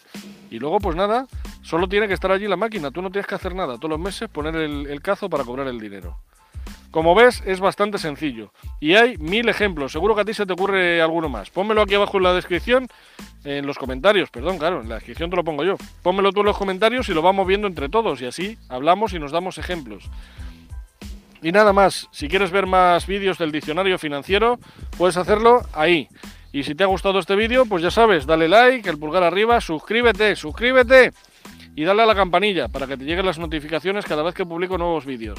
Y 0.50 0.59
luego, 0.59 0.79
pues 0.79 0.95
nada, 0.95 1.26
solo 1.62 1.88
tiene 1.88 2.07
que 2.07 2.14
estar 2.14 2.31
allí 2.31 2.47
la 2.47 2.57
máquina, 2.57 2.91
tú 2.91 3.03
no 3.03 3.11
tienes 3.11 3.26
que 3.26 3.35
hacer 3.35 3.55
nada, 3.55 3.76
todos 3.76 3.91
los 3.91 3.99
meses 3.99 4.29
poner 4.29 4.55
el 4.55 5.03
cazo 5.03 5.29
para 5.29 5.43
cobrar 5.45 5.67
el 5.67 5.81
dinero. 5.81 6.17
Como 6.95 7.17
ves, 7.17 7.43
es 7.45 7.59
bastante 7.59 7.99
sencillo. 7.99 8.53
Y 8.79 8.95
hay 8.95 9.17
mil 9.19 9.49
ejemplos. 9.49 9.91
Seguro 9.91 10.14
que 10.14 10.21
a 10.21 10.25
ti 10.25 10.33
se 10.33 10.47
te 10.47 10.53
ocurre 10.53 11.03
alguno 11.03 11.29
más. 11.29 11.50
Pónmelo 11.50 11.83
aquí 11.83 11.97
abajo 11.97 12.19
en 12.19 12.23
la 12.23 12.33
descripción, 12.33 12.87
en 13.43 13.67
los 13.67 13.79
comentarios, 13.79 14.31
perdón, 14.31 14.59
claro, 14.59 14.81
en 14.81 14.88
la 14.88 14.95
descripción 14.95 15.29
te 15.29 15.35
lo 15.35 15.43
pongo 15.43 15.64
yo. 15.64 15.75
Pónmelo 16.05 16.31
tú 16.31 16.43
en 16.43 16.47
los 16.47 16.57
comentarios 16.57 17.09
y 17.09 17.12
lo 17.12 17.21
vamos 17.21 17.49
viendo 17.49 17.67
entre 17.67 17.88
todos. 17.88 18.23
Y 18.23 18.26
así 18.26 18.59
hablamos 18.69 19.12
y 19.12 19.19
nos 19.19 19.33
damos 19.33 19.59
ejemplos. 19.59 20.09
Y 21.45 21.53
nada 21.53 21.75
más, 21.75 22.09
si 22.11 22.27
quieres 22.27 22.51
ver 22.51 22.65
más 22.67 23.07
vídeos 23.07 23.37
del 23.37 23.53
diccionario 23.53 23.99
financiero, 23.99 24.59
puedes 24.97 25.19
hacerlo 25.19 25.61
ahí. 25.75 26.09
Y 26.53 26.63
si 26.63 26.75
te 26.75 26.85
ha 26.85 26.87
gustado 26.87 27.19
este 27.19 27.37
vídeo, 27.37 27.67
pues 27.67 27.83
ya 27.83 27.91
sabes, 27.91 28.25
dale 28.25 28.49
like, 28.49 28.89
el 28.89 28.97
pulgar 28.97 29.23
arriba, 29.23 29.61
suscríbete, 29.61 30.37
suscríbete 30.37 31.13
y 31.77 31.85
dale 31.85 32.03
a 32.03 32.07
la 32.07 32.15
campanilla 32.15 32.69
para 32.69 32.87
que 32.87 32.97
te 32.97 33.05
lleguen 33.05 33.27
las 33.27 33.39
notificaciones 33.39 34.07
cada 34.07 34.23
vez 34.23 34.35
que 34.35 34.47
publico 34.47 34.79
nuevos 34.79 35.05
vídeos. 35.05 35.39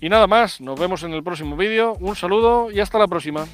Y 0.00 0.08
nada 0.08 0.26
más, 0.26 0.60
nos 0.60 0.78
vemos 0.78 1.04
en 1.04 1.12
el 1.12 1.22
próximo 1.22 1.56
vídeo, 1.56 1.94
un 2.00 2.16
saludo 2.16 2.72
y 2.72 2.80
hasta 2.80 2.98
la 2.98 3.06
próxima. 3.06 3.46